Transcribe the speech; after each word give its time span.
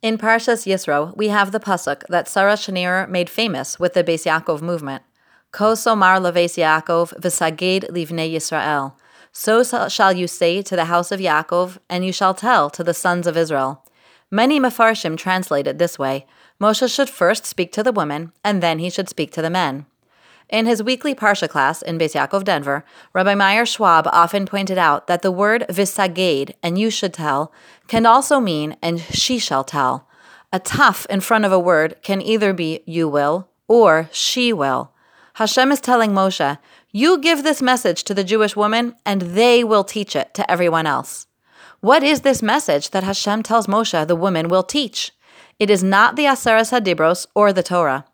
In 0.00 0.16
Parshas 0.16 0.64
Yisro, 0.64 1.16
we 1.16 1.26
have 1.26 1.50
the 1.50 1.58
pasuk 1.58 2.04
that 2.08 2.28
Sarah 2.28 2.52
Schenirer 2.52 3.08
made 3.08 3.28
famous 3.28 3.80
with 3.80 3.94
the 3.94 4.04
Beis 4.04 4.24
Yaakov 4.24 4.62
movement. 4.62 5.02
Ko 5.50 5.72
somar 5.72 6.22
leves 6.22 6.54
Yaakov 6.54 7.18
v'saged 7.20 7.90
livnei 7.90 8.32
Yisrael. 8.32 8.92
So 9.32 9.64
shall 9.88 10.12
you 10.12 10.28
say 10.28 10.62
to 10.62 10.76
the 10.76 10.84
house 10.84 11.10
of 11.10 11.18
Yaakov, 11.18 11.78
and 11.90 12.04
you 12.04 12.12
shall 12.12 12.32
tell 12.32 12.70
to 12.70 12.84
the 12.84 12.94
sons 12.94 13.26
of 13.26 13.36
Israel. 13.36 13.84
Many 14.30 14.60
Mefarshim 14.60 15.16
translate 15.16 15.66
it 15.66 15.78
this 15.78 15.98
way 15.98 16.26
Moshe 16.60 16.94
should 16.94 17.10
first 17.10 17.44
speak 17.44 17.72
to 17.72 17.82
the 17.82 17.90
women, 17.90 18.30
and 18.44 18.62
then 18.62 18.78
he 18.78 18.90
should 18.90 19.08
speak 19.08 19.32
to 19.32 19.42
the 19.42 19.50
men. 19.50 19.86
In 20.48 20.64
his 20.64 20.82
weekly 20.82 21.14
Parsha 21.14 21.46
class 21.46 21.82
in 21.82 21.98
Beis 21.98 22.14
Yaakov, 22.14 22.42
Denver, 22.42 22.82
Rabbi 23.12 23.34
Meyer 23.34 23.66
Schwab 23.66 24.08
often 24.10 24.46
pointed 24.46 24.78
out 24.78 25.06
that 25.06 25.20
the 25.20 25.30
word 25.30 25.66
visaged, 25.68 26.54
and 26.62 26.78
you 26.78 26.88
should 26.88 27.12
tell, 27.12 27.52
can 27.86 28.06
also 28.06 28.40
mean 28.40 28.74
and 28.80 28.98
she 28.98 29.38
shall 29.38 29.62
tell. 29.62 30.08
A 30.50 30.58
taf 30.58 31.04
in 31.06 31.20
front 31.20 31.44
of 31.44 31.52
a 31.52 31.58
word 31.60 31.96
can 32.02 32.22
either 32.22 32.54
be 32.54 32.80
you 32.86 33.08
will 33.08 33.48
or 33.66 34.08
she 34.10 34.50
will. 34.50 34.90
Hashem 35.34 35.70
is 35.70 35.82
telling 35.82 36.12
Moshe, 36.12 36.58
you 36.90 37.18
give 37.18 37.42
this 37.42 37.60
message 37.60 38.02
to 38.04 38.14
the 38.14 38.24
Jewish 38.24 38.56
woman, 38.56 38.94
and 39.04 39.20
they 39.20 39.62
will 39.62 39.84
teach 39.84 40.16
it 40.16 40.32
to 40.32 40.50
everyone 40.50 40.86
else. 40.86 41.26
What 41.80 42.02
is 42.02 42.22
this 42.22 42.42
message 42.42 42.90
that 42.90 43.04
Hashem 43.04 43.42
tells 43.42 43.66
Moshe 43.66 44.06
the 44.06 44.16
woman 44.16 44.48
will 44.48 44.62
teach? 44.62 45.12
It 45.58 45.68
is 45.68 45.84
not 45.84 46.16
the 46.16 46.24
Aseres 46.24 46.72
Hadibros 46.72 47.26
or 47.34 47.52
the 47.52 47.62
Torah. 47.62 48.06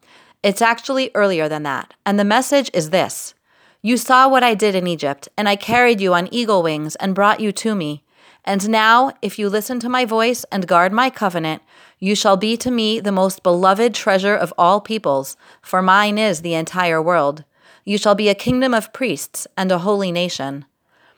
It's 0.45 0.61
actually 0.61 1.11
earlier 1.15 1.49
than 1.49 1.63
that, 1.63 1.95
and 2.05 2.21
the 2.21 2.25
message 2.25 2.71
is 2.75 2.91
this 2.91 3.33
You 3.81 3.97
saw 3.97 4.29
what 4.29 4.43
I 4.43 4.53
did 4.53 4.75
in 4.75 4.87
Egypt, 4.87 5.27
and 5.39 5.49
I 5.49 5.57
carried 5.57 6.03
you 6.03 6.13
on 6.13 6.29
eagle 6.31 6.63
wings 6.63 6.97
and 6.97 7.15
brought 7.15 7.41
you 7.41 7.51
to 7.53 7.75
me. 7.75 8.05
And 8.45 8.69
now, 8.69 9.13
if 9.23 9.39
you 9.39 9.49
listen 9.49 9.81
to 9.81 9.89
my 9.89 10.05
voice 10.05 10.45
and 10.53 10.67
guard 10.67 10.93
my 10.93 11.09
covenant, 11.09 11.63
you 11.99 12.15
shall 12.15 12.37
be 12.37 12.59
to 12.59 12.71
me 12.71 13.01
the 13.01 13.11
most 13.11 13.43
beloved 13.43 13.95
treasure 13.95 14.37
of 14.37 14.53
all 14.59 14.83
peoples, 14.83 15.39
for 15.63 15.81
mine 15.81 16.19
is 16.19 16.43
the 16.43 16.53
entire 16.53 17.01
world. 17.01 17.45
You 17.87 17.97
shall 17.97 18.15
be 18.15 18.29
a 18.29 18.35
kingdom 18.35 18.75
of 18.75 18.93
priests 18.93 19.47
and 19.57 19.73
a 19.73 19.79
holy 19.79 20.13
nation. 20.13 20.67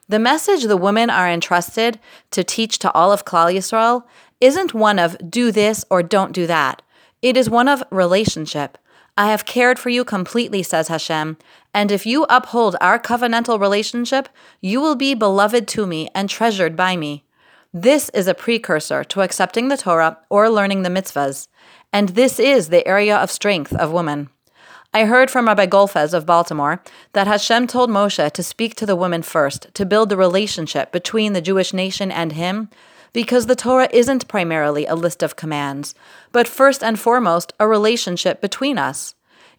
The 0.08 0.20
message 0.20 0.62
the 0.62 0.76
women 0.76 1.10
are 1.10 1.28
entrusted 1.28 1.98
to 2.30 2.44
teach 2.44 2.78
to 2.78 2.92
all 2.92 3.10
of 3.10 3.24
Klal 3.24 3.52
Yisrael 3.52 4.04
isn't 4.40 4.72
one 4.72 5.00
of 5.00 5.16
do 5.28 5.50
this 5.50 5.84
or 5.90 6.04
don't 6.04 6.30
do 6.30 6.46
that. 6.46 6.80
It 7.22 7.36
is 7.36 7.50
one 7.50 7.66
of 7.66 7.82
relationship, 7.90 8.78
I 9.16 9.28
have 9.28 9.46
cared 9.46 9.78
for 9.78 9.88
you 9.88 10.04
completely, 10.04 10.62
says 10.62 10.88
Hashem, 10.88 11.38
and 11.72 11.90
if 11.90 12.04
you 12.04 12.26
uphold 12.28 12.76
our 12.80 12.98
covenantal 12.98 13.58
relationship, 13.58 14.28
you 14.60 14.80
will 14.80 14.94
be 14.94 15.14
beloved 15.14 15.66
to 15.68 15.86
me 15.86 16.08
and 16.14 16.28
treasured 16.28 16.76
by 16.76 16.96
me. 16.96 17.24
This 17.72 18.10
is 18.10 18.28
a 18.28 18.34
precursor 18.34 19.04
to 19.04 19.22
accepting 19.22 19.68
the 19.68 19.76
Torah 19.76 20.18
or 20.28 20.50
learning 20.50 20.82
the 20.82 20.90
mitzvahs, 20.90 21.48
and 21.92 22.10
this 22.10 22.38
is 22.38 22.68
the 22.68 22.86
area 22.86 23.16
of 23.16 23.30
strength 23.30 23.74
of 23.74 23.90
woman. 23.90 24.28
I 24.92 25.04
heard 25.04 25.30
from 25.30 25.46
Rabbi 25.46 25.66
Golfez 25.66 26.14
of 26.14 26.26
Baltimore 26.26 26.82
that 27.12 27.26
Hashem 27.26 27.66
told 27.66 27.90
Moshe 27.90 28.30
to 28.30 28.42
speak 28.42 28.74
to 28.76 28.86
the 28.86 28.96
women 28.96 29.22
first 29.22 29.68
to 29.74 29.84
build 29.84 30.08
the 30.08 30.16
relationship 30.16 30.92
between 30.92 31.32
the 31.32 31.42
Jewish 31.42 31.72
nation 31.72 32.10
and 32.10 32.32
him 32.32 32.70
because 33.16 33.46
the 33.46 33.56
Torah 33.56 33.88
isn't 33.92 34.28
primarily 34.28 34.84
a 34.84 34.94
list 34.94 35.22
of 35.22 35.36
commands, 35.36 35.94
but 36.32 36.46
first 36.46 36.84
and 36.84 37.00
foremost, 37.00 37.50
a 37.58 37.66
relationship 37.66 38.42
between 38.42 38.76
us. 38.76 39.14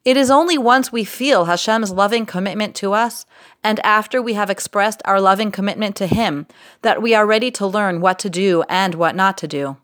It 0.05 0.15
is 0.15 0.29
only 0.29 0.59
once 0.59 0.91
we 0.91 1.03
feel 1.03 1.45
Hashem's 1.45 1.89
loving 1.89 2.27
commitment 2.27 2.75
to 2.75 2.93
us, 2.93 3.25
and 3.63 3.79
after 3.79 4.21
we 4.21 4.35
have 4.35 4.51
expressed 4.51 5.01
our 5.05 5.19
loving 5.19 5.49
commitment 5.49 5.95
to 5.95 6.05
Him, 6.05 6.45
that 6.83 7.01
we 7.01 7.15
are 7.15 7.25
ready 7.25 7.49
to 7.49 7.65
learn 7.65 7.99
what 7.99 8.19
to 8.19 8.29
do 8.29 8.61
and 8.69 8.93
what 8.93 9.15
not 9.15 9.39
to 9.39 9.47
do. 9.47 9.77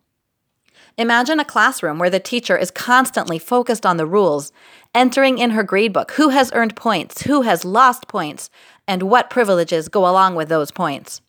Imagine 0.96 1.40
a 1.40 1.44
classroom 1.44 1.98
where 1.98 2.12
the 2.12 2.20
teacher 2.20 2.56
is 2.56 2.70
constantly 2.70 3.40
focused 3.40 3.88
on 3.88 3.98
the 3.98 4.06
rules, 4.06 4.52
entering 4.94 5.40
in 5.40 5.50
her 5.50 5.64
gradebook 5.64 6.12
who 6.12 6.30
has 6.30 6.52
earned 6.54 6.76
points, 6.76 7.24
who 7.24 7.42
has 7.42 7.66
lost 7.66 8.08
points, 8.08 8.52
and 8.88 9.02
what 9.02 9.32
privileges 9.32 9.90
go 9.90 10.08
along 10.08 10.36
with 10.36 10.50
those 10.50 10.70
points. 10.70 11.22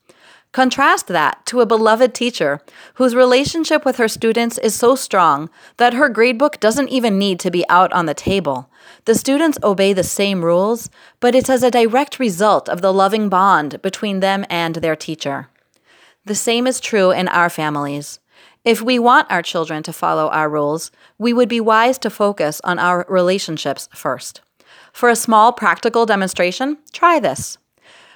Contrast 0.54 1.08
that 1.08 1.44
to 1.46 1.60
a 1.60 1.66
beloved 1.66 2.14
teacher 2.14 2.60
whose 2.94 3.16
relationship 3.16 3.84
with 3.84 3.96
her 3.96 4.06
students 4.06 4.56
is 4.58 4.72
so 4.72 4.94
strong 4.94 5.50
that 5.78 5.94
her 5.94 6.08
gradebook 6.08 6.60
doesn't 6.60 6.90
even 6.90 7.18
need 7.18 7.40
to 7.40 7.50
be 7.50 7.68
out 7.68 7.92
on 7.92 8.06
the 8.06 8.14
table. 8.14 8.70
The 9.04 9.16
students 9.16 9.58
obey 9.64 9.92
the 9.92 10.04
same 10.04 10.44
rules, 10.44 10.90
but 11.18 11.34
it's 11.34 11.50
as 11.50 11.64
a 11.64 11.72
direct 11.72 12.20
result 12.20 12.68
of 12.68 12.82
the 12.82 12.92
loving 12.92 13.28
bond 13.28 13.82
between 13.82 14.20
them 14.20 14.44
and 14.48 14.76
their 14.76 14.94
teacher. 14.94 15.48
The 16.24 16.36
same 16.36 16.68
is 16.68 16.78
true 16.78 17.10
in 17.10 17.26
our 17.26 17.50
families. 17.50 18.20
If 18.64 18.80
we 18.80 18.96
want 19.00 19.32
our 19.32 19.42
children 19.42 19.82
to 19.82 19.92
follow 19.92 20.28
our 20.28 20.48
rules, 20.48 20.92
we 21.18 21.32
would 21.32 21.48
be 21.48 21.60
wise 21.60 21.98
to 21.98 22.10
focus 22.10 22.60
on 22.62 22.78
our 22.78 23.04
relationships 23.08 23.88
first. 23.92 24.40
For 24.92 25.08
a 25.08 25.16
small 25.16 25.52
practical 25.52 26.06
demonstration, 26.06 26.78
try 26.92 27.18
this. 27.18 27.58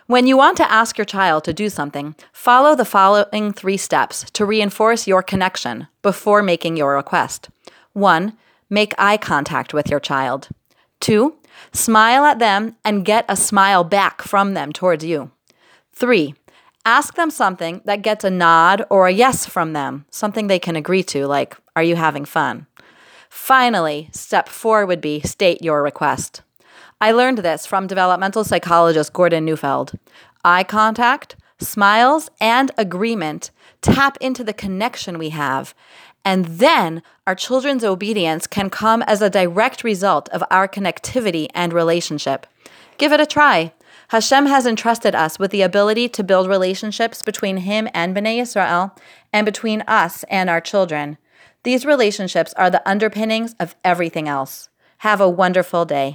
When 0.09 0.27
you 0.27 0.39
want 0.39 0.57
to 0.57 0.73
ask 0.73 0.97
your 0.97 1.05
child 1.05 1.45
to 1.45 1.53
do 1.53 1.69
something, 1.69 2.15
follow 2.33 2.75
the 2.75 2.87
following 2.87 3.53
three 3.53 3.77
steps 3.77 4.25
to 4.33 4.47
reinforce 4.47 5.07
your 5.07 5.23
connection 5.23 5.87
before 6.01 6.43
making 6.43 6.79
your 6.79 6.97
request. 6.97 7.51
1. 7.93 8.33
Make 8.71 8.95
eye 8.97 9.19
contact 9.19 9.75
with 9.75 9.91
your 9.91 10.01
child. 10.01 10.49
2. 11.01 11.35
Smile 11.73 12.25
at 12.25 12.39
them 12.39 12.77
and 12.87 13.05
get 13.05 13.27
a 13.29 13.37
smile 13.37 13.85
back 13.85 14.23
from 14.23 14.55
them 14.55 14.73
towards 14.73 15.05
you. 15.05 15.31
3. 15.93 16.35
Ask 16.87 17.17
them 17.17 17.31
something 17.31 17.83
that 17.85 18.01
gets 18.01 18.25
a 18.25 18.31
nod 18.31 18.87
or 18.89 19.09
a 19.09 19.13
yes 19.13 19.45
from 19.45 19.75
them, 19.75 20.07
something 20.09 20.47
they 20.47 20.59
can 20.59 20.75
agree 20.75 21.03
to, 21.03 21.27
like, 21.27 21.55
Are 21.77 21.83
you 21.83 21.97
having 21.97 22.25
fun? 22.25 22.67
Finally, 23.29 24.09
step 24.13 24.49
4 24.49 24.87
would 24.87 25.03
be 25.03 25.21
state 25.21 25.61
your 25.61 25.83
request. 25.83 26.41
I 27.01 27.13
learned 27.13 27.39
this 27.39 27.65
from 27.65 27.87
developmental 27.87 28.43
psychologist 28.43 29.13
Gordon 29.13 29.45
Neufeld. 29.45 29.93
Eye 30.45 30.65
contact, 30.65 31.37
smiles, 31.61 32.29
and 32.41 32.73
agreement 32.77 33.53
tap 33.83 34.19
into 34.21 34.43
the 34.43 34.53
connection 34.53 35.17
we 35.17 35.29
have. 35.29 35.75
And 36.25 36.45
then 36.47 37.03
our 37.25 37.37
children's 37.37 37.85
obedience 37.85 38.49
can 38.49 38.69
come 38.69 39.03
as 39.03 39.23
a 39.23 39.31
direct 39.31 39.85
result 39.85 40.29
of 40.31 40.43
our 40.51 40.67
connectivity 40.67 41.47
and 41.55 41.73
relationship. 41.73 42.49
Give 42.99 43.13
it 43.13 43.21
a 43.21 43.27
try. 43.27 43.73
Hashem 44.09 44.47
has 44.47 44.67
entrusted 44.67 45.15
us 45.15 45.39
with 45.39 45.53
the 45.53 45.63
ability 45.63 46.09
to 46.09 46.25
build 46.25 46.49
relationships 46.49 47.23
between 47.23 47.59
Him 47.59 47.89
and 47.95 48.17
Bnei 48.17 48.43
Israel 48.43 48.97
and 49.33 49.45
between 49.45 49.83
us 49.83 50.25
and 50.25 50.51
our 50.51 50.61
children. 50.61 51.17
These 51.63 51.87
relationships 51.87 52.53
are 52.55 52.71
the 52.71 52.87
underpinnings 52.89 53.55
of 53.61 53.77
everything 53.85 54.27
else. 54.27 54.69
Have 54.99 55.21
a 55.21 55.31
wonderful 55.31 55.85
day. 55.85 56.07